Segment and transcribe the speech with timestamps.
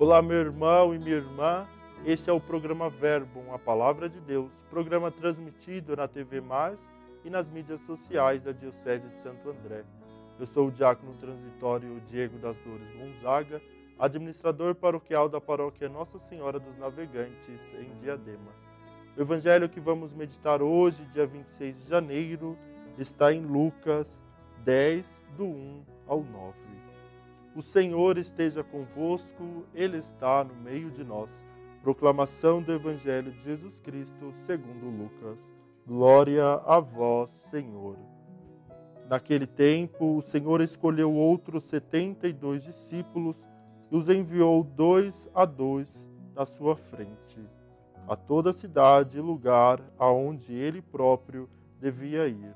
[0.00, 1.68] Olá, meu irmão e minha irmã.
[2.06, 6.78] Este é o programa Verbo, a palavra de Deus, programa transmitido na TV Mais
[7.22, 9.84] e nas mídias sociais da Diocese de Santo André.
[10.38, 13.60] Eu sou o diácono transitório Diego das Dores Gonzaga,
[13.98, 18.52] administrador paroquial da paróquia Nossa Senhora dos Navegantes, em Diadema.
[19.14, 22.56] O evangelho que vamos meditar hoje, dia 26 de janeiro,
[22.96, 24.24] está em Lucas
[24.64, 26.89] 10, do 1 ao 9.
[27.54, 31.30] O Senhor esteja convosco, Ele está no meio de nós.
[31.82, 35.38] Proclamação do Evangelho de Jesus Cristo, segundo Lucas.
[35.84, 37.96] Glória a vós, Senhor.
[39.08, 43.44] Naquele tempo, o Senhor escolheu outros setenta e dois discípulos
[43.90, 47.40] e os enviou dois a dois na sua frente,
[48.06, 52.54] a toda cidade e lugar aonde ele próprio devia ir.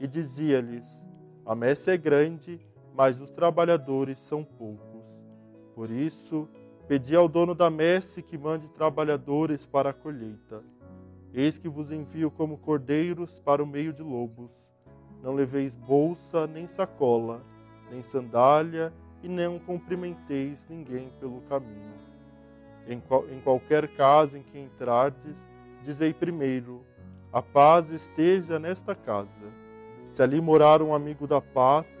[0.00, 1.06] E dizia-lhes:
[1.44, 2.60] A messe é grande,
[2.96, 5.04] mas os trabalhadores são poucos.
[5.74, 6.48] Por isso,
[6.88, 10.64] pedi ao dono da messe que mande trabalhadores para a colheita.
[11.34, 14.50] Eis que vos envio como cordeiros para o meio de lobos.
[15.22, 17.42] Não leveis bolsa, nem sacola,
[17.90, 18.90] nem sandália,
[19.22, 21.94] e não cumprimenteis ninguém pelo caminho.
[22.86, 25.46] Em, qual, em qualquer casa em que entrardes,
[25.82, 26.82] dizei primeiro:
[27.30, 29.52] A paz esteja nesta casa.
[30.08, 32.00] Se ali morar um amigo da paz,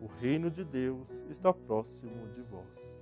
[0.00, 3.00] o reino de Deus está próximo de vós.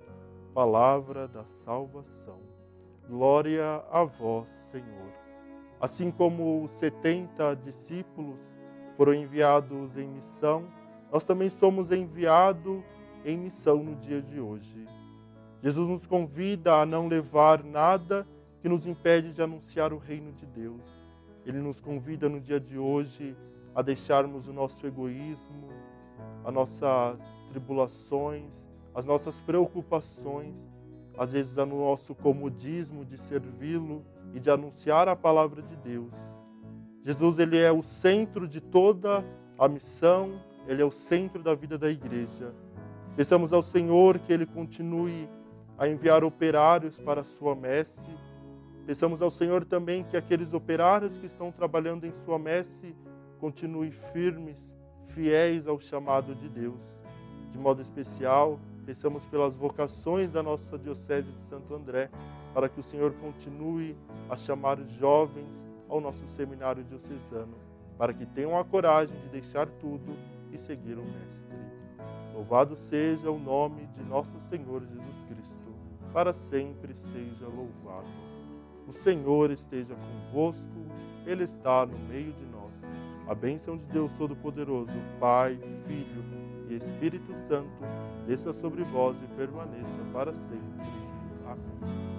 [0.53, 2.39] Palavra da salvação.
[3.09, 5.13] Glória a vós, Senhor.
[5.81, 8.41] Assim como os setenta discípulos
[8.97, 10.67] foram enviados em missão,
[11.13, 12.83] nós também somos enviados
[13.25, 14.87] em missão no dia de hoje.
[15.63, 18.27] Jesus nos convida a não levar nada
[18.61, 20.83] que nos impede de anunciar o reino de Deus.
[21.45, 23.37] Ele nos convida no dia de hoje
[23.75, 25.69] a deixarmos o nosso egoísmo,
[26.45, 27.19] as nossas
[27.51, 30.55] tribulações, as nossas preocupações,
[31.17, 36.13] às vezes o nosso comodismo de servi-lo e de anunciar a palavra de Deus.
[37.05, 39.25] Jesus ele é o centro de toda
[39.59, 42.53] a missão, ele é o centro da vida da igreja.
[43.17, 45.29] Peçamos ao Senhor que ele continue
[45.79, 48.09] a enviar operários para a sua messe.
[48.87, 52.95] Peçamos ao Senhor também que aqueles operários que estão trabalhando em sua messe
[53.39, 54.75] continuem firmes
[55.15, 56.99] fiéis ao chamado de Deus.
[57.51, 62.11] De modo especial, pensamos pelas vocações da nossa Diocese de Santo André,
[62.53, 63.97] para que o Senhor continue
[64.29, 67.55] a chamar os jovens ao nosso seminário diocesano,
[67.97, 70.17] para que tenham a coragem de deixar tudo
[70.53, 71.45] e seguir o Mestre.
[72.35, 75.75] Louvado seja o nome de nosso Senhor Jesus Cristo,
[76.13, 78.09] para sempre seja louvado.
[78.89, 80.87] O Senhor esteja convosco,
[81.25, 86.25] Ele está no meio de nós a bênção de Deus Todo-Poderoso, Pai, Filho
[86.69, 87.71] e Espírito Santo,
[88.27, 90.87] desça sobre vós e permaneça para sempre.
[91.47, 92.14] Amém.